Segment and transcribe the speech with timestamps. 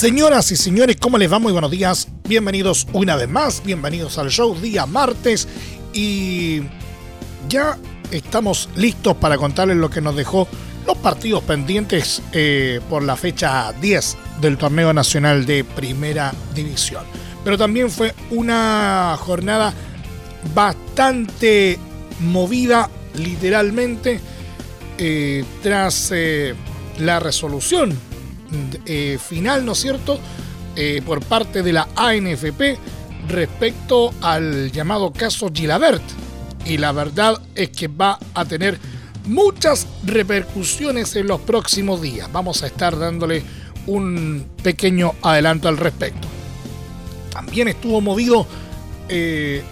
[0.00, 1.38] Señoras y señores, ¿cómo les va?
[1.38, 2.08] Muy buenos días.
[2.26, 3.62] Bienvenidos una vez más.
[3.62, 5.46] Bienvenidos al show día martes.
[5.92, 6.62] Y
[7.50, 7.76] ya
[8.10, 10.48] estamos listos para contarles lo que nos dejó
[10.86, 17.04] los partidos pendientes eh, por la fecha 10 del torneo nacional de primera división.
[17.44, 19.74] Pero también fue una jornada
[20.54, 21.78] bastante
[22.20, 22.88] movida,
[23.18, 24.18] literalmente,
[24.96, 26.54] eh, tras eh,
[26.98, 28.09] la resolución
[28.86, 30.18] eh, final, ¿no es cierto?,
[30.76, 32.78] eh, por parte de la ANFP
[33.28, 36.02] respecto al llamado caso Gilabert.
[36.64, 38.78] Y la verdad es que va a tener
[39.26, 42.30] muchas repercusiones en los próximos días.
[42.32, 43.42] Vamos a estar dándole
[43.86, 46.28] un pequeño adelanto al respecto.
[47.32, 48.46] También estuvo movido
[49.08, 49.62] eh,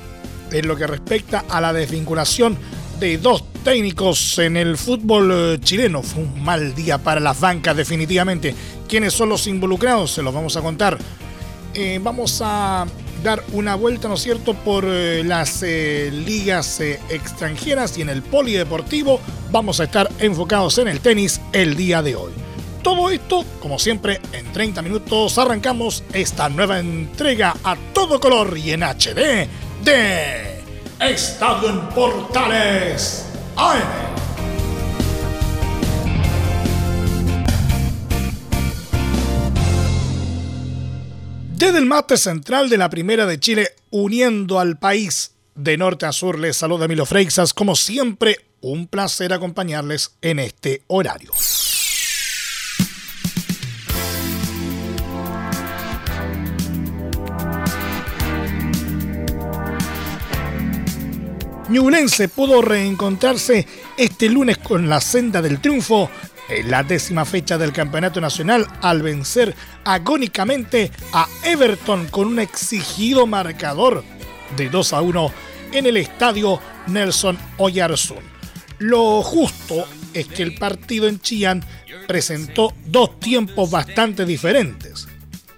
[0.50, 2.56] en lo que respecta a la desvinculación
[2.98, 6.02] de dos técnicos en el fútbol eh, chileno.
[6.02, 8.54] Fue un mal día para las bancas definitivamente.
[8.88, 10.12] ¿Quiénes son los involucrados?
[10.12, 10.96] Se los vamos a contar.
[11.74, 12.86] Eh, vamos a
[13.22, 19.20] dar una vuelta, ¿no es cierto?, por eh, las ligas extranjeras y en el polideportivo.
[19.50, 22.32] Vamos a estar enfocados en el tenis el día de hoy.
[22.82, 28.70] Todo esto, como siempre, en 30 minutos arrancamos esta nueva entrega a todo color y
[28.70, 29.46] en HD
[29.84, 30.62] de
[31.00, 33.27] Estadio en Portales
[41.68, 46.12] desde el mate central de la Primera de Chile, uniendo al país de norte a
[46.12, 47.52] sur, les saluda Milo Freixas.
[47.52, 51.32] Como siempre, un placer acompañarles en este horario.
[61.68, 63.66] Ñublense pudo reencontrarse
[63.98, 66.10] este lunes con la senda del triunfo
[66.48, 73.26] en la décima fecha del Campeonato Nacional al vencer agónicamente a Everton con un exigido
[73.26, 74.02] marcador
[74.56, 75.32] de 2 a 1
[75.72, 78.24] en el estadio Nelson Oyarzún.
[78.78, 81.62] Lo justo es que el partido en Chillán
[82.06, 85.06] presentó dos tiempos bastante diferentes.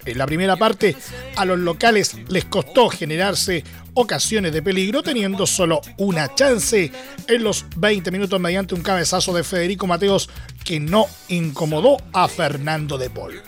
[0.04, 0.97] En la primera parte,
[1.37, 3.62] a los locales les costó generarse
[3.95, 6.91] ocasiones de peligro, teniendo solo una chance
[7.27, 10.28] en los 20 minutos mediante un cabezazo de Federico Mateos
[10.65, 13.41] que no incomodó a Fernando de Paul.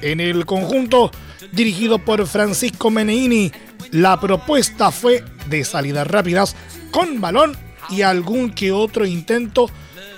[0.00, 1.10] En el conjunto,
[1.52, 3.52] dirigido por Francisco Meneini,
[3.90, 6.56] la propuesta fue de salidas rápidas
[6.90, 7.56] con balón
[7.90, 9.70] y algún que otro intento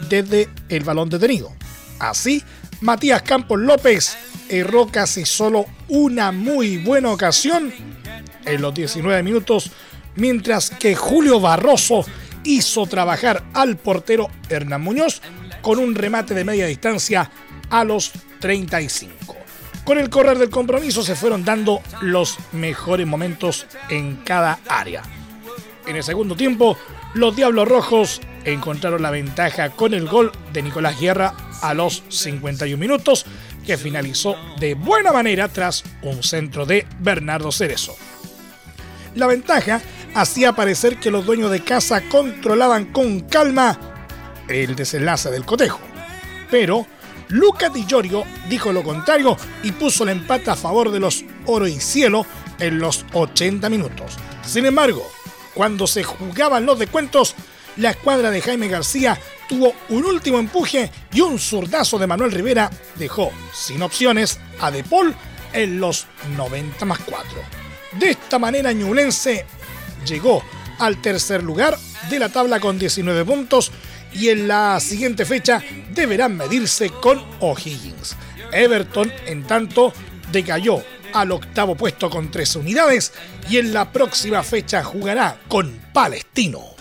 [0.09, 1.53] desde el balón detenido.
[1.99, 2.43] Así,
[2.81, 4.16] Matías Campos López
[4.49, 7.72] erró casi solo una muy buena ocasión
[8.44, 9.72] en los 19 minutos,
[10.15, 12.05] mientras que Julio Barroso
[12.44, 15.21] hizo trabajar al portero Hernán Muñoz
[15.61, 17.31] con un remate de media distancia
[17.69, 19.37] a los 35.
[19.84, 25.03] Con el correr del compromiso se fueron dando los mejores momentos en cada área.
[25.87, 26.78] En el segundo tiempo,
[27.15, 32.78] los Diablos Rojos encontraron la ventaja con el gol de Nicolás Guerra a los 51
[32.78, 33.26] minutos,
[33.66, 37.96] que finalizó de buena manera tras un centro de Bernardo Cerezo.
[39.14, 39.80] La ventaja
[40.14, 43.78] hacía parecer que los dueños de casa controlaban con calma
[44.48, 45.80] el desenlace del cotejo.
[46.50, 46.86] Pero
[47.28, 47.86] Luca Di
[48.48, 52.25] dijo lo contrario y puso el empate a favor de los Oro y Cielo
[52.58, 54.16] en los 80 minutos.
[54.46, 55.06] Sin embargo,
[55.54, 57.34] cuando se jugaban los descuentos,
[57.78, 59.19] la escuadra de Jaime García
[59.49, 64.84] tuvo un último empuje y un zurdazo de Manuel Rivera dejó sin opciones a De
[64.84, 65.15] Paul
[65.52, 66.06] en los
[66.37, 67.26] 90 más 4.
[67.99, 69.47] De esta manera Ñublense
[70.05, 70.43] llegó
[70.79, 71.79] al tercer lugar
[72.11, 73.73] de la tabla con 19 puntos
[74.12, 75.62] y en la siguiente fecha
[75.94, 78.17] deberán medirse con O'Higgins.
[78.52, 79.93] Everton, en tanto,
[80.32, 80.82] decayó
[81.12, 83.12] al octavo puesto con 3 unidades
[83.49, 86.79] y en la próxima fecha jugará con Palestino.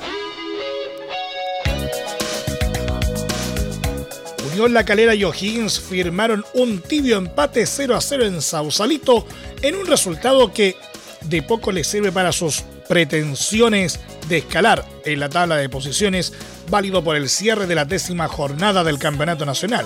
[4.57, 9.25] La Calera y O'Higgins firmaron un tibio empate 0 a 0 en Sausalito
[9.61, 10.75] en un resultado que
[11.21, 16.33] de poco le sirve para sus pretensiones de escalar en la tabla de posiciones,
[16.69, 19.85] válido por el cierre de la décima jornada del Campeonato Nacional.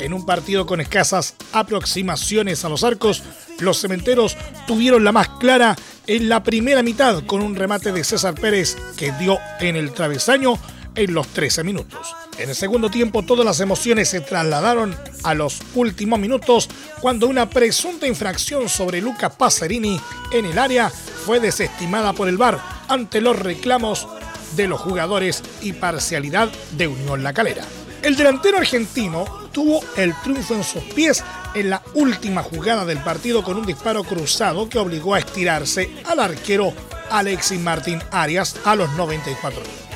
[0.00, 3.22] En un partido con escasas aproximaciones a los arcos,
[3.60, 4.36] los cementeros
[4.66, 5.76] tuvieron la más clara
[6.06, 10.58] en la primera mitad con un remate de César Pérez que dio en el travesaño
[10.96, 12.14] en los 13 minutos.
[12.40, 16.70] En el segundo tiempo todas las emociones se trasladaron a los últimos minutos
[17.02, 20.00] cuando una presunta infracción sobre Luca Pacerini
[20.32, 22.58] en el área fue desestimada por el VAR
[22.88, 24.08] ante los reclamos
[24.56, 26.48] de los jugadores y parcialidad
[26.78, 27.66] de Unión La Calera.
[28.02, 31.22] El delantero argentino tuvo el triunfo en sus pies
[31.52, 36.20] en la última jugada del partido con un disparo cruzado que obligó a estirarse al
[36.20, 36.72] arquero
[37.10, 39.89] Alexis Martín Arias a los 94 minutos.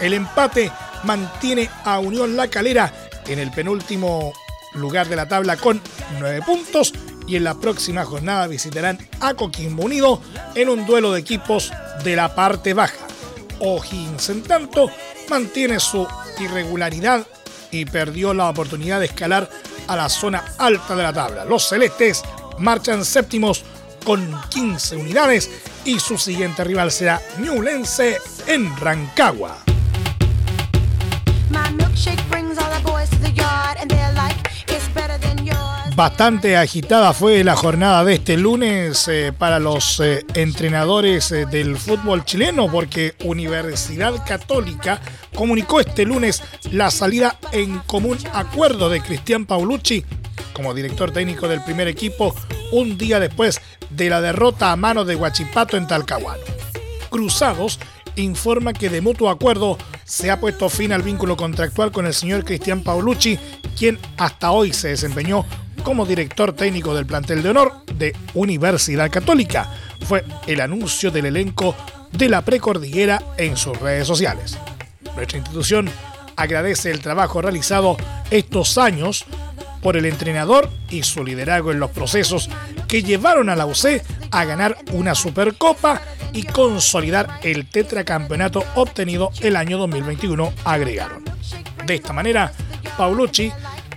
[0.00, 0.70] El empate
[1.04, 2.92] mantiene a Unión La Calera
[3.26, 4.32] en el penúltimo
[4.74, 5.80] lugar de la tabla con
[6.18, 6.92] 9 puntos
[7.26, 10.20] y en la próxima jornada visitarán a Coquimbo Unido
[10.54, 13.06] en un duelo de equipos de la parte baja.
[13.60, 14.90] O'Higgins, en tanto,
[15.28, 16.06] mantiene su
[16.38, 17.26] irregularidad
[17.70, 19.48] y perdió la oportunidad de escalar
[19.86, 21.44] a la zona alta de la tabla.
[21.44, 22.22] Los celestes
[22.58, 23.64] marchan séptimos
[24.04, 25.50] con 15 unidades
[25.84, 29.73] y su siguiente rival será Newlense en Rancagua.
[35.96, 41.76] Bastante agitada fue la jornada de este lunes eh, para los eh, entrenadores eh, del
[41.76, 45.00] fútbol chileno porque Universidad Católica
[45.36, 46.42] comunicó este lunes
[46.72, 50.04] la salida en común acuerdo de Cristian Paulucci
[50.52, 52.34] como director técnico del primer equipo
[52.72, 53.60] un día después
[53.90, 56.42] de la derrota a mano de Huachipato en Talcahuano.
[57.08, 57.78] Cruzados
[58.16, 62.44] informa que de mutuo acuerdo se ha puesto fin al vínculo contractual con el señor
[62.44, 63.38] Cristian Paulucci,
[63.78, 65.46] quien hasta hoy se desempeñó
[65.84, 69.70] como director técnico del plantel de honor de Universidad Católica.
[70.06, 71.76] Fue el anuncio del elenco
[72.10, 74.58] de la precordillera en sus redes sociales.
[75.14, 75.88] Nuestra institución
[76.36, 77.96] agradece el trabajo realizado
[78.30, 79.26] estos años
[79.82, 82.48] por el entrenador y su liderazgo en los procesos
[82.88, 86.00] que llevaron a la UC a ganar una Supercopa
[86.32, 91.22] y consolidar el tetracampeonato obtenido el año 2021, agregaron.
[91.86, 92.50] De esta manera,
[92.96, 93.52] Paulucci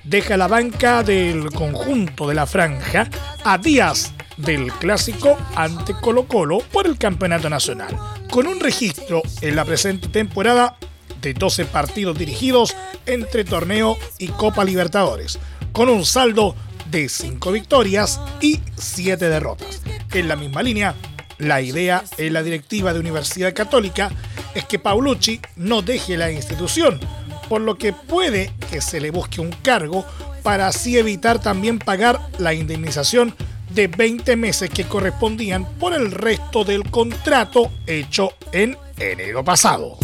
[0.08, 3.10] deja la banca del conjunto de la franja
[3.44, 7.98] a días del clásico ante Colo Colo por el campeonato nacional,
[8.30, 10.78] con un registro en la presente temporada
[11.22, 12.76] de 12 partidos dirigidos
[13.06, 15.40] entre torneo y Copa Libertadores,
[15.74, 16.56] con un saldo
[16.90, 19.82] de 5 victorias y 7 derrotas.
[20.14, 20.96] En la misma línea,
[21.38, 24.10] la idea en la directiva de Universidad Católica
[24.56, 27.00] es que Paulucci no deje la institución,
[27.48, 30.06] por lo que puede que se le busque un cargo
[30.44, 33.36] para así evitar también pagar la indemnización
[33.70, 39.98] de 20 meses que correspondían por el resto del contrato hecho en enero pasado.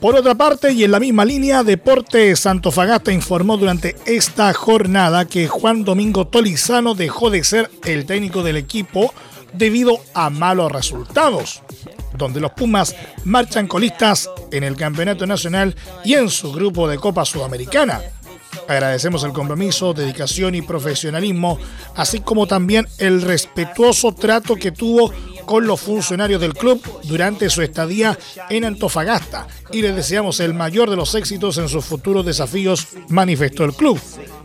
[0.00, 2.42] Por otra parte, y en la misma línea, Deportes
[2.72, 8.56] Fagasta informó durante esta jornada que Juan Domingo Tolizano dejó de ser el técnico del
[8.56, 9.14] equipo
[9.52, 11.62] debido a malos resultados,
[12.16, 12.94] donde los Pumas
[13.24, 18.00] marchan colistas en el Campeonato Nacional y en su grupo de Copa Sudamericana.
[18.68, 21.58] Agradecemos el compromiso, dedicación y profesionalismo,
[21.96, 25.12] así como también el respetuoso trato que tuvo
[25.46, 28.18] con los funcionarios del club durante su estadía
[28.48, 33.64] en Antofagasta y les deseamos el mayor de los éxitos en sus futuros desafíos, manifestó
[33.64, 33.98] el club.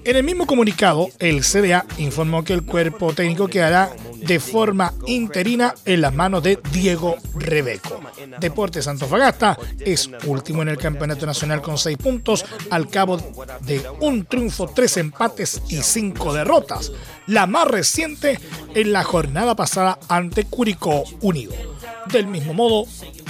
[0.08, 5.76] En el mismo comunicado, el CDA informó que el cuerpo técnico quedará de forma interina
[5.84, 8.00] en las manos de Diego Rebeco.
[8.40, 13.18] Deportes Antofagasta es último en el Campeonato Nacional con seis puntos al cabo
[13.66, 16.94] de un triunfo, tres empates y cinco derrotas.
[17.26, 18.40] La más reciente
[18.76, 21.54] en la jornada pasada ante Curicó Unido.
[22.06, 22.86] Del mismo modo,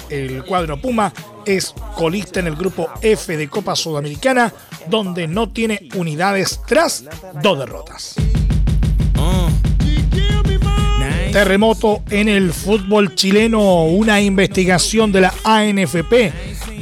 [0.10, 1.14] el cuadro Puma
[1.46, 4.54] es colista en el grupo F de Copa Sudamericana,
[4.90, 7.06] donde no tiene unidades tras
[7.42, 8.16] dos derrotas.
[11.32, 13.84] Terremoto en el fútbol chileno.
[13.86, 16.32] Una investigación de la ANFP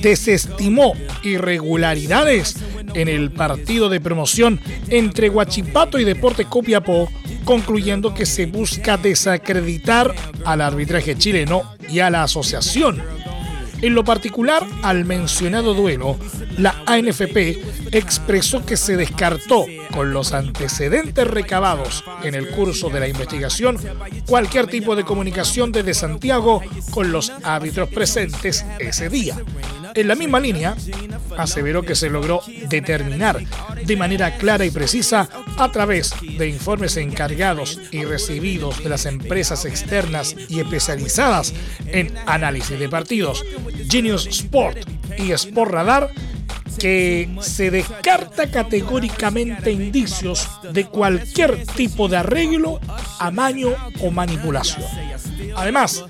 [0.01, 2.55] desestimó irregularidades
[2.93, 7.09] en el partido de promoción entre Huachipato y Deportes Copiapó,
[7.43, 10.15] concluyendo que se busca desacreditar
[10.45, 13.01] al arbitraje chileno y a la asociación
[13.81, 16.17] en lo particular, al mencionado duelo,
[16.57, 17.59] la ANFP
[17.91, 23.77] expresó que se descartó, con los antecedentes recabados en el curso de la investigación,
[24.25, 29.37] cualquier tipo de comunicación desde Santiago con los árbitros presentes ese día.
[29.95, 30.75] En la misma línea,
[31.37, 33.41] aseveró que se logró determinar
[33.85, 39.63] de manera clara y precisa a través de informes encargados y recibidos de las empresas
[39.63, 41.53] externas y especializadas
[41.87, 43.43] en análisis de partidos,
[43.89, 44.79] Genius Sport
[45.17, 46.11] y Sport Radar,
[46.77, 52.79] que se descarta categóricamente indicios de cualquier tipo de arreglo,
[53.19, 53.69] amaño
[54.01, 54.85] o manipulación.
[55.55, 56.03] Además,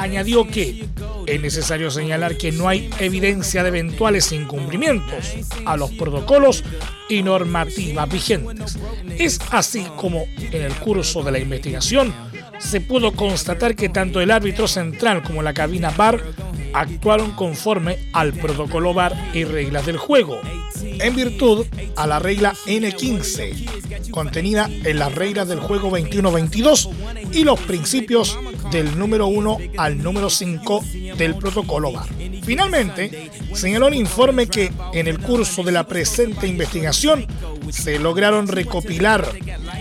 [0.00, 0.86] añadió que
[1.26, 5.34] es necesario señalar que no hay evidencia de eventuales incumplimientos
[5.66, 6.64] a los protocolos
[7.08, 8.78] y normativas vigentes.
[9.18, 12.14] Es así como en el curso de la investigación
[12.58, 16.22] se pudo constatar que tanto el árbitro central como la cabina bar
[16.72, 20.40] actuaron conforme al protocolo bar y reglas del juego,
[20.82, 26.90] en virtud a la regla N15, contenida en las reglas del juego 21-22
[27.32, 28.38] y los principios
[28.70, 30.84] del número 1 al número 5
[31.16, 32.08] del protocolo bar.
[32.42, 37.26] Finalmente, señaló el informe que en el curso de la presente investigación
[37.70, 39.32] se lograron recopilar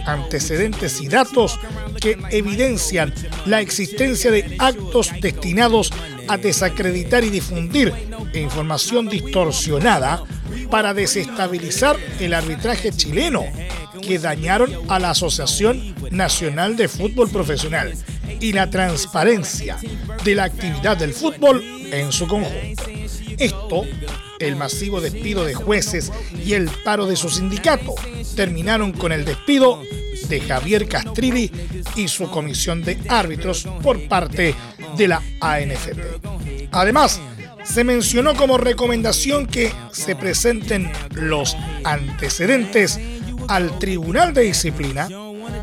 [0.05, 1.60] antecedentes y datos
[2.00, 3.13] que evidencian
[3.46, 5.91] la existencia de actos destinados
[6.27, 7.94] a desacreditar y difundir
[8.34, 10.24] información distorsionada
[10.70, 13.44] para desestabilizar el arbitraje chileno,
[14.01, 17.94] que dañaron a la Asociación Nacional de Fútbol Profesional
[18.39, 19.77] y la transparencia
[20.24, 22.84] de la actividad del fútbol en su conjunto.
[23.38, 23.86] Esto,
[24.39, 26.12] el masivo despido de jueces
[26.46, 27.96] y el paro de su sindicato,
[28.36, 29.82] terminaron con el despido
[30.30, 31.52] de Javier Castrilli
[31.96, 34.56] y su comisión de árbitros por parte
[34.96, 36.70] de la ANFP.
[36.72, 37.20] Además,
[37.64, 43.00] se mencionó como recomendación que se presenten los antecedentes
[43.48, 45.08] al Tribunal de Disciplina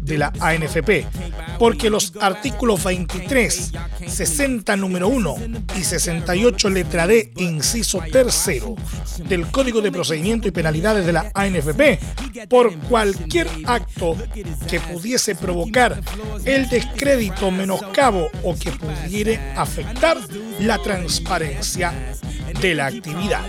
[0.00, 1.06] de la ANFP,
[1.58, 3.72] porque los artículos 23,
[4.06, 5.36] 60 número 1
[5.76, 8.76] y 68 letra D inciso tercero
[9.28, 11.98] del Código de Procedimiento y Penalidades de la ANFP
[12.48, 14.16] por cualquier acto
[14.68, 16.00] que pudiese provocar
[16.44, 20.18] el descrédito, menoscabo o que pudiera afectar
[20.60, 21.92] la transparencia
[22.60, 23.42] de la actividad.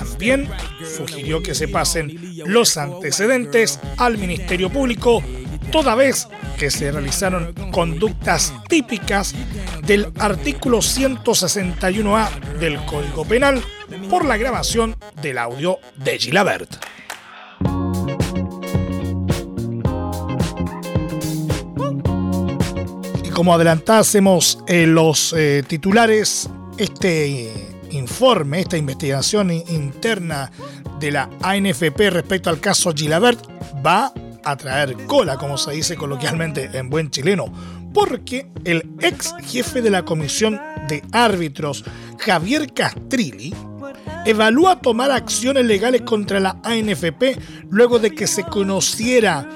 [0.00, 0.48] También
[0.96, 5.22] sugirió que se pasen los antecedentes al Ministerio Público
[5.70, 6.26] toda vez
[6.58, 9.34] que se realizaron conductas típicas
[9.82, 13.62] del artículo 161A del Código Penal
[14.08, 16.76] por la grabación del audio de Gilabert.
[23.22, 30.50] Y como adelantásemos en los eh, titulares, este informe, esta investigación interna
[30.98, 33.40] de la ANFP respecto al caso Gilabert
[33.84, 34.12] va
[34.44, 37.52] a traer cola, como se dice coloquialmente en buen chileno,
[37.92, 41.84] porque el ex jefe de la comisión de árbitros,
[42.18, 43.54] Javier Castrilli,
[44.24, 47.38] evalúa tomar acciones legales contra la ANFP
[47.70, 49.48] luego de que se conociera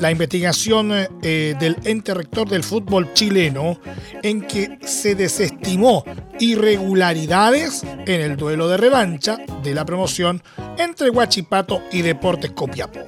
[0.00, 3.78] la investigación eh, del ente rector del fútbol chileno
[4.22, 6.04] en que se desestimó
[6.38, 10.42] irregularidades en el duelo de revancha de la promoción
[10.78, 13.00] entre Huachipato y Deportes Copiapó.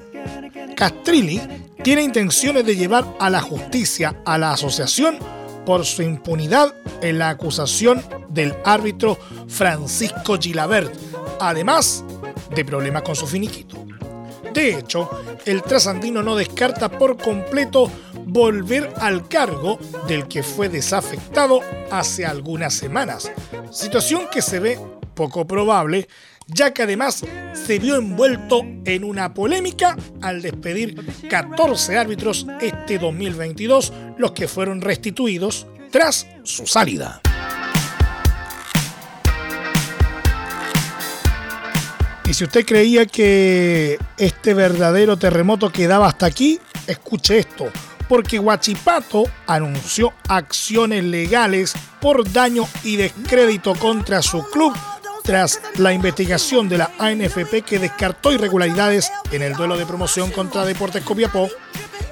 [0.77, 1.41] Castrilli
[1.83, 5.19] tiene intenciones de llevar a la justicia a la asociación
[5.65, 9.19] por su impunidad en la acusación del árbitro
[9.49, 10.95] Francisco Gilabert,
[11.41, 12.05] además
[12.55, 13.82] de problemas con su finiquito.
[14.53, 15.09] De hecho,
[15.45, 17.91] el trasandino no descarta por completo
[18.27, 23.31] volver al cargo del que fue desafectado hace algunas semanas,
[23.71, 24.79] situación que se ve
[25.15, 26.09] poco probable
[26.47, 30.97] ya que además se vio envuelto en una polémica al despedir
[31.29, 37.21] 14 árbitros este 2022, los que fueron restituidos tras su salida.
[42.33, 47.67] Y si usted creía que este verdadero terremoto quedaba hasta aquí, escuche esto,
[48.09, 54.75] porque Huachipato anunció acciones legales por daño y descrédito contra su club
[55.23, 60.65] tras la investigación de la ANFP que descartó irregularidades en el duelo de promoción contra
[60.65, 61.51] Deportes Copiapó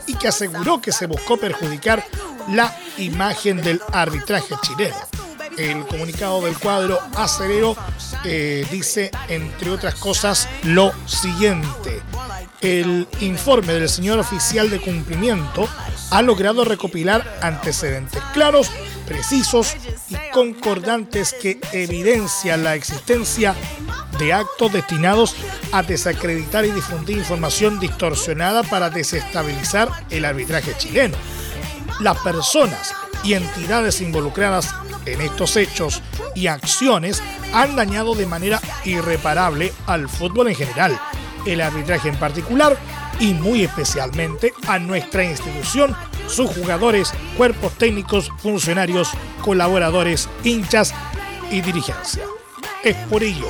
[0.07, 2.05] y que aseguró que se buscó perjudicar
[2.50, 5.20] la imagen del arbitraje chileno.
[5.61, 7.76] El comunicado del cuadro acerero
[8.25, 12.00] eh, dice, entre otras cosas, lo siguiente.
[12.62, 15.69] El informe del señor oficial de cumplimiento
[16.11, 18.71] ha logrado recopilar antecedentes claros
[19.07, 19.76] precisos
[20.09, 23.55] y concordantes que evidencian la existencia
[24.19, 25.37] de actos destinados
[25.73, 31.19] a desacreditar y difundir información distorsionada para desestabilizar el arbitraje chileno.
[32.00, 34.75] Las personas y entidades involucradas
[35.07, 36.02] en estos hechos
[36.35, 41.00] y acciones han dañado de manera irreparable al fútbol en general,
[41.47, 42.76] el arbitraje en particular
[43.19, 45.95] y muy especialmente a nuestra institución,
[46.26, 49.11] sus jugadores, cuerpos técnicos, funcionarios,
[49.42, 50.95] colaboradores, hinchas
[51.50, 52.25] y dirigencia.
[52.83, 53.49] Es por ello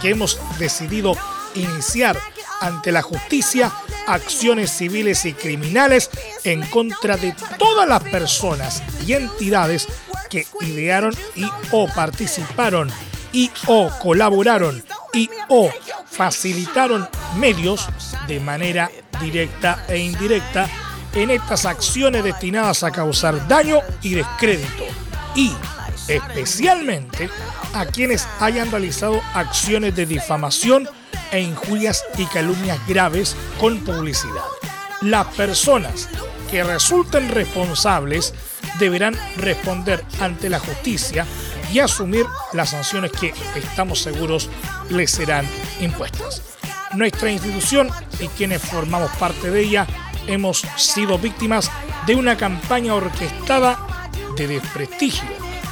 [0.00, 1.14] que hemos decidido
[1.54, 2.16] iniciar
[2.60, 3.72] ante la justicia
[4.06, 6.10] acciones civiles y criminales
[6.44, 9.88] en contra de todas las personas y entidades
[10.30, 12.90] que idearon y o participaron
[13.32, 14.82] y o colaboraron
[15.12, 15.70] y o
[16.06, 17.86] facilitaron medios
[18.26, 20.68] de manera directa e indirecta
[21.12, 24.84] en estas acciones destinadas a causar daño y descrédito
[25.34, 25.52] y
[26.08, 27.28] especialmente
[27.74, 30.88] a quienes hayan realizado acciones de difamación
[31.30, 34.42] e injurias y calumnias graves con publicidad.
[35.00, 36.08] Las personas
[36.50, 38.34] que resulten responsables
[38.78, 41.26] deberán responder ante la justicia
[41.72, 44.48] y asumir las sanciones que estamos seguros
[44.90, 45.46] les serán
[45.80, 46.42] impuestas.
[46.94, 49.86] Nuestra institución y quienes formamos parte de ella
[50.26, 51.70] hemos sido víctimas
[52.06, 55.28] de una campaña orquestada de desprestigio,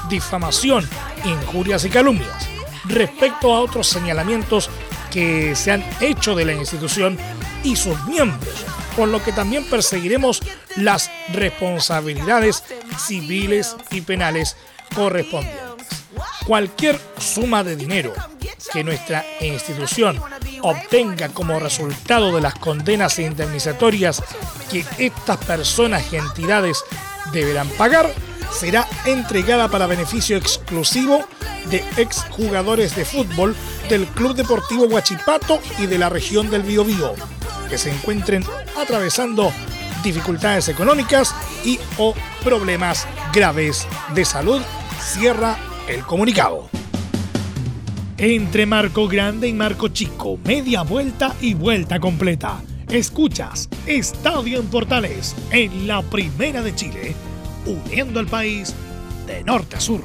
[0.09, 0.89] difamación,
[1.25, 2.49] injurias y calumnias
[2.85, 4.71] respecto a otros señalamientos
[5.11, 7.19] que se han hecho de la institución
[7.65, 8.65] y sus miembros,
[8.99, 10.43] por lo que también perseguiremos
[10.75, 12.65] las responsabilidades
[12.99, 14.57] civiles y penales
[14.93, 15.63] correspondientes.
[16.45, 18.13] Cualquier suma de dinero
[18.73, 20.21] que nuestra institución
[20.63, 24.21] obtenga como resultado de las condenas indemnizatorias
[24.69, 26.83] que estas personas y entidades
[27.33, 28.13] deberán pagar
[28.51, 31.25] será entregada para beneficio exclusivo
[31.71, 33.55] de exjugadores de fútbol
[33.89, 37.15] del Club Deportivo Huachipato y de la región del Biobío,
[37.69, 38.45] que se encuentren
[38.77, 39.53] atravesando
[40.03, 41.35] dificultades económicas
[41.65, 44.61] y o problemas graves de salud,
[45.01, 45.57] cierra
[45.89, 46.69] el comunicado.
[48.17, 52.61] Entre Marco Grande y Marco Chico, media vuelta y vuelta completa.
[52.89, 57.15] Escuchas Estadio en Portales en la Primera de Chile,
[57.67, 58.75] uniendo al país
[59.27, 60.03] de norte a sur.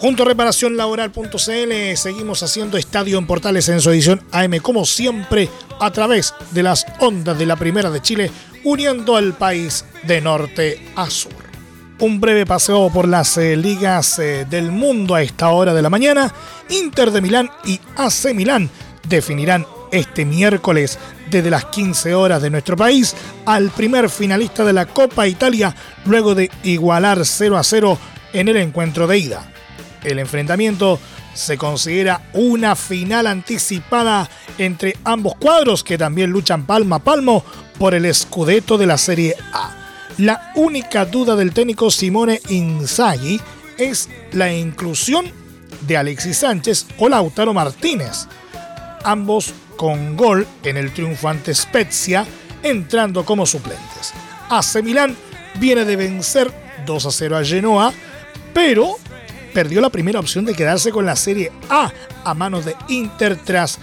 [0.02, 5.48] Junto a reparacionlaboral.cl seguimos haciendo Estadio en Portales en su edición AM como siempre
[5.80, 8.32] a través de las ondas de la Primera de Chile
[8.64, 11.32] uniendo al país de norte a sur.
[12.00, 15.92] Un breve paseo por las eh, ligas eh, del mundo a esta hora de la
[15.92, 16.34] mañana.
[16.70, 18.72] Inter de Milán y AC Milán
[19.08, 20.98] definirán este miércoles
[21.30, 26.34] desde las 15 horas de nuestro país al primer finalista de la Copa Italia luego
[26.34, 28.00] de igualar 0 a 0
[28.34, 29.52] en el encuentro de ida.
[30.04, 31.00] El enfrentamiento
[31.34, 37.44] se considera una final anticipada entre ambos cuadros que también luchan palmo a palmo
[37.78, 39.78] por el escudeto de la Serie A.
[40.18, 43.40] La única duda del técnico Simone Inzaghi
[43.78, 45.32] es la inclusión
[45.88, 48.28] de Alexis Sánchez o Lautaro Martínez,
[49.04, 52.26] ambos con gol en el triunfo ante Spezia,
[52.62, 54.14] entrando como suplentes.
[54.50, 55.16] AC Milán
[55.60, 56.52] viene de vencer
[56.86, 57.94] 2 a 0 a Genoa,
[58.54, 58.98] pero
[59.52, 61.92] perdió la primera opción de quedarse con la Serie A
[62.24, 63.80] a manos de Inter tras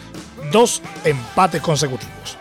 [0.52, 2.36] dos empates consecutivos.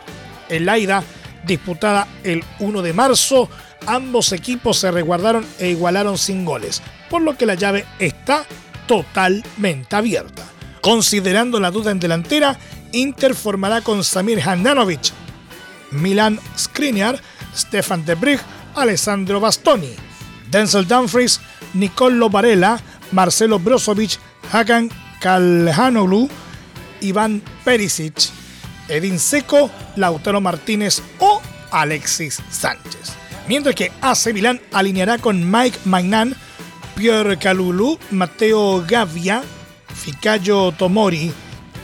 [0.50, 1.04] En la ida,
[1.46, 3.50] disputada el 1 de marzo,
[3.86, 8.46] ambos equipos se resguardaron e igualaron sin goles, por lo que la llave está
[8.88, 10.44] totalmente abierta.
[10.82, 12.58] Considerando la duda en delantera,
[12.94, 15.12] Inter formará con Samir Handanovic,
[15.92, 17.20] Milan Skriniar,
[17.56, 18.40] Stefan de
[18.76, 19.94] Alessandro Bastoni,
[20.50, 21.42] Denzel Dumfries,
[21.74, 22.80] Nicolo Varela,
[23.12, 24.18] Marcelo Brozovic,
[24.52, 24.90] Hakan
[25.22, 26.30] Kalhanoglu,
[27.02, 28.30] Iván Perisic,
[28.88, 31.42] Edin Seco, Lautaro Martínez o
[31.72, 33.14] Alexis Sánchez.
[33.48, 36.36] Mientras que AC Milán alineará con Mike Magnan,
[36.96, 39.44] Pierre Calulu, Mateo Gavia,
[39.94, 41.32] Ficayo Tomori,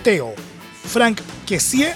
[0.03, 0.33] Teo,
[0.85, 1.93] Frank Kessie,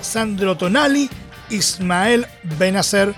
[0.00, 1.08] Sandro Tonali,
[1.50, 2.26] Ismael
[2.58, 3.14] Benacer,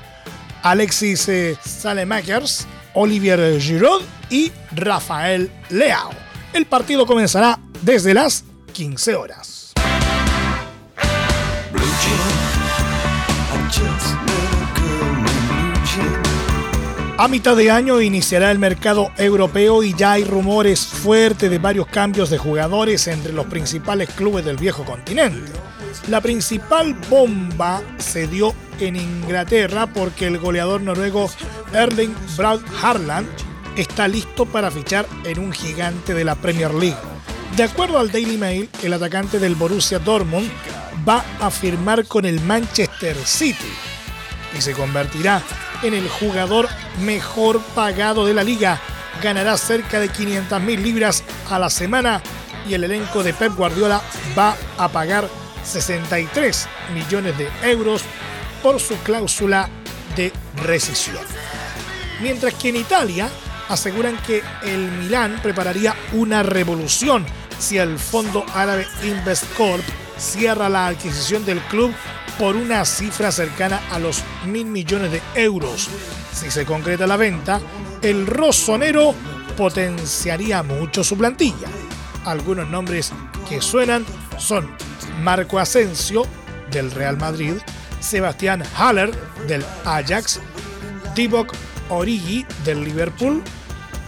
[0.63, 6.11] Alexis eh, Salemakers, Olivier Giraud y Rafael Leao.
[6.53, 9.73] El partido comenzará desde las 15 horas.
[17.21, 21.87] A mitad de año iniciará el mercado europeo y ya hay rumores fuertes de varios
[21.87, 25.53] cambios de jugadores entre los principales clubes del viejo continente.
[26.09, 31.31] La principal bomba se dio en Inglaterra porque el goleador noruego
[31.73, 33.29] Erling Braut Haaland
[33.77, 36.99] está listo para fichar en un gigante de la Premier League.
[37.57, 40.51] De acuerdo al Daily Mail, el atacante del Borussia Dortmund
[41.09, 43.73] va a firmar con el Manchester City
[44.57, 45.43] y se convertirá
[45.83, 46.69] en el jugador
[47.03, 48.81] mejor pagado de la liga.
[49.23, 52.23] Ganará cerca de 500 mil libras a la semana
[52.69, 54.01] y el elenco de Pep Guardiola
[54.39, 55.29] va a pagar
[55.65, 58.03] 63 millones de euros
[58.63, 59.69] por su cláusula
[60.17, 61.25] de rescisión.
[62.21, 63.29] Mientras que en Italia
[63.69, 67.25] aseguran que el Milán prepararía una revolución
[67.59, 69.85] si el fondo árabe Investcorp
[70.19, 71.93] cierra la adquisición del club
[72.39, 75.89] por una cifra cercana a los mil millones de euros.
[76.33, 77.61] Si se concreta la venta,
[78.03, 79.15] el rosonero
[79.57, 81.69] potenciaría mucho su plantilla.
[82.25, 83.13] Algunos nombres
[83.49, 84.07] que suenan
[84.39, 84.71] son
[85.23, 86.23] Marco Asensio
[86.71, 87.55] del Real Madrid,
[88.01, 89.11] Sebastián Haller
[89.47, 90.41] del Ajax,
[91.15, 91.55] Divock
[91.89, 93.43] Origi del Liverpool,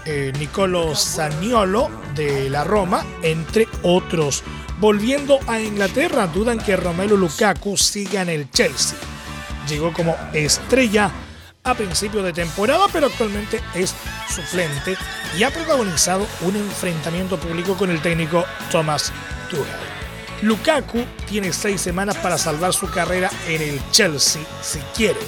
[0.04, 4.42] eh, Nicolo Saniolo de la Roma, entre otros.
[4.80, 8.98] Volviendo a Inglaterra, dudan que Romelu Lukaku siga en el Chelsea.
[9.68, 11.10] Llegó como estrella
[11.64, 13.94] a principio de temporada, pero actualmente es
[14.28, 14.96] suplente
[15.38, 19.12] y ha protagonizado un enfrentamiento público con el técnico Thomas
[19.48, 20.01] Tuchel.
[20.42, 25.20] Lukaku tiene seis semanas para salvar su carrera en el Chelsea si quiere.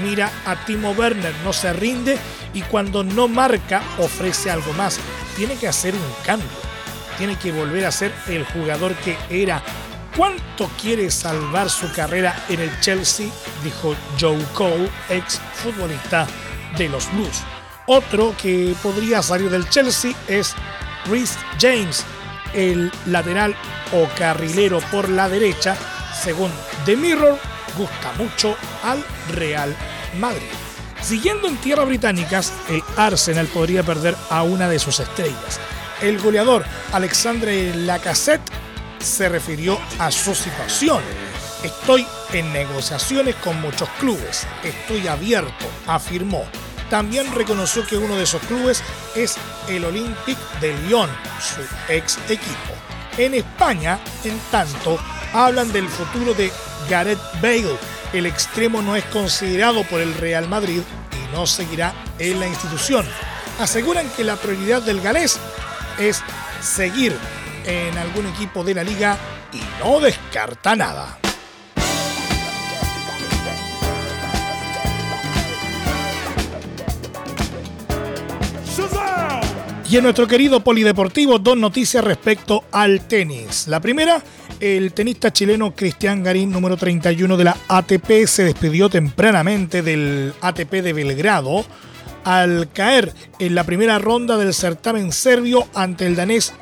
[0.00, 2.16] Mira a Timo Werner, no se rinde
[2.52, 5.00] y cuando no marca ofrece algo más.
[5.36, 6.48] Tiene que hacer un cambio.
[7.18, 9.60] Tiene que volver a ser el jugador que era.
[10.16, 13.26] ¿Cuánto quiere salvar su carrera en el Chelsea?
[13.64, 16.28] Dijo Joe Cole, ex futbolista
[16.78, 17.42] de los Blues.
[17.86, 20.54] Otro que podría salir del Chelsea es
[21.06, 22.04] Rhys James,
[22.54, 23.56] el lateral
[23.94, 25.76] o carrilero por la derecha,
[26.22, 26.50] según
[26.84, 27.38] The Mirror,
[27.76, 29.74] gusta mucho al Real
[30.18, 30.42] Madrid.
[31.00, 35.60] Siguiendo en tierras británicas, el Arsenal podría perder a una de sus estrellas.
[36.00, 38.50] El goleador Alexandre Lacassette
[38.98, 41.02] se refirió a su situación.
[41.62, 44.46] Estoy en negociaciones con muchos clubes.
[44.62, 46.44] Estoy abierto, afirmó.
[46.90, 48.82] También reconoció que uno de esos clubes
[49.14, 49.36] es
[49.68, 51.60] el Olympique de Lyon, su
[51.92, 52.74] ex equipo.
[53.16, 54.98] En España, en tanto,
[55.32, 56.50] hablan del futuro de
[56.90, 57.78] Gareth Bale.
[58.12, 60.80] El extremo no es considerado por el Real Madrid
[61.12, 63.06] y no seguirá en la institución.
[63.60, 65.38] Aseguran que la prioridad del galés
[65.98, 66.22] es
[66.60, 67.16] seguir
[67.64, 69.16] en algún equipo de la liga
[69.52, 71.18] y no descarta nada.
[79.94, 83.68] Y en nuestro querido polideportivo, dos noticias respecto al tenis.
[83.68, 84.20] La primera,
[84.58, 90.82] el tenista chileno Cristian Garín, número 31 de la ATP, se despidió tempranamente del ATP
[90.82, 91.64] de Belgrado
[92.24, 96.52] al caer en la primera ronda del certamen serbio ante el danés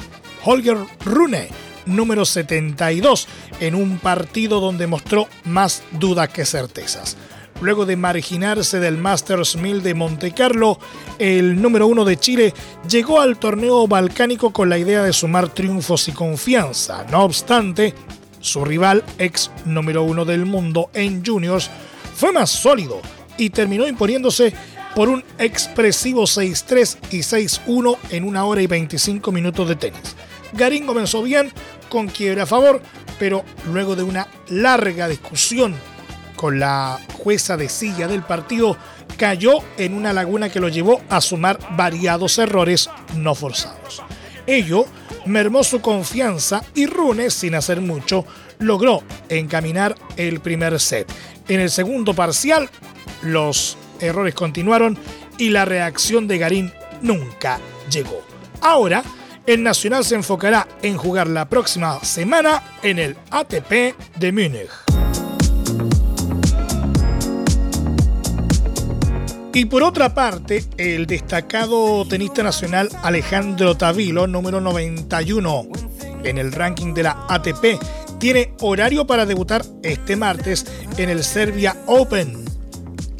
[0.44, 1.48] Holger Rune,
[1.86, 3.28] número 72,
[3.60, 7.16] en un partido donde mostró más dudas que certezas.
[7.62, 10.80] Luego de marginarse del Masters 1000 de Monte Carlo,
[11.20, 12.52] el número uno de Chile
[12.88, 17.06] llegó al torneo balcánico con la idea de sumar triunfos y confianza.
[17.08, 17.94] No obstante,
[18.40, 21.70] su rival, ex número uno del mundo en juniors,
[22.16, 23.00] fue más sólido
[23.38, 24.52] y terminó imponiéndose
[24.96, 30.16] por un expresivo 6-3 y 6-1 en una hora y 25 minutos de tenis.
[30.52, 31.52] Garín comenzó bien,
[31.88, 32.82] con quiebre a favor,
[33.20, 35.76] pero luego de una larga discusión
[36.34, 38.76] con la jueza de silla del partido,
[39.16, 44.02] cayó en una laguna que lo llevó a sumar variados errores no forzados.
[44.46, 44.86] Ello
[45.26, 48.24] mermó su confianza y Rune, sin hacer mucho,
[48.58, 51.10] logró encaminar el primer set.
[51.48, 52.68] En el segundo parcial,
[53.22, 54.98] los errores continuaron
[55.38, 58.20] y la reacción de Garín nunca llegó.
[58.60, 59.02] Ahora,
[59.46, 65.01] el Nacional se enfocará en jugar la próxima semana en el ATP de Múnich.
[69.54, 75.66] Y por otra parte, el destacado tenista nacional Alejandro Tavilo, número 91
[76.24, 77.78] en el ranking de la ATP,
[78.18, 80.64] tiene horario para debutar este martes
[80.96, 82.44] en el Serbia Open,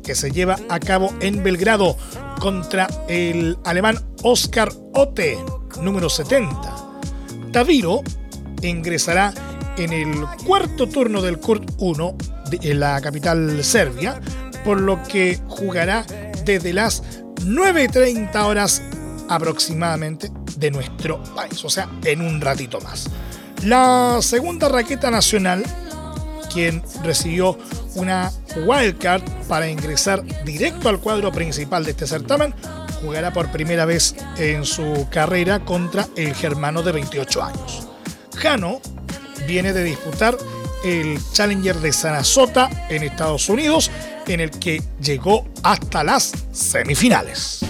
[0.03, 1.99] que se lleva a cabo en Belgrado
[2.41, 5.37] contra el alemán Oscar Ote,
[5.83, 6.77] número 70.
[7.53, 8.03] Tavilo
[8.63, 9.35] ingresará
[9.77, 12.17] en el cuarto turno del Kurt 1
[12.53, 14.19] en la capital serbia,
[14.65, 16.07] por lo que jugará
[16.45, 17.03] desde las
[17.45, 18.83] 9.30 horas
[19.29, 23.09] aproximadamente de nuestro país, o sea, en un ratito más.
[23.65, 25.63] La segunda raqueta nacional,
[26.53, 27.59] quien recibió
[27.95, 28.33] una
[28.67, 32.55] wildcard para ingresar directo al cuadro principal de este certamen,
[33.01, 37.89] jugará por primera vez en su carrera contra el germano de 28 años.
[38.37, 38.81] Jano
[39.47, 40.37] viene de disputar
[40.85, 43.91] el Challenger de Sarasota en Estados Unidos,
[44.27, 47.65] en el que llegó hasta las semifinales.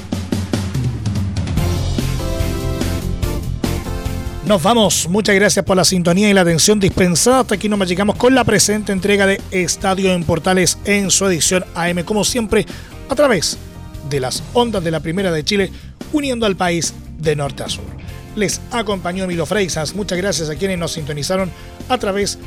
[4.46, 5.08] Nos vamos.
[5.08, 7.40] Muchas gracias por la sintonía y la atención dispensada.
[7.40, 11.64] Hasta aquí nos llegamos con la presente entrega de Estadio en Portales en su edición
[11.74, 12.66] AM, como siempre,
[13.08, 13.56] a través
[14.10, 15.70] de las ondas de la Primera de Chile,
[16.12, 17.84] uniendo al país de norte a sur.
[18.34, 19.94] Les acompañó Milo Freixas.
[19.94, 21.50] Muchas gracias a quienes nos sintonizaron
[21.88, 22.38] a través